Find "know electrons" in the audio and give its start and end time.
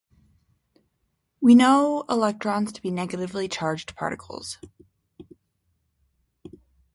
1.53-2.71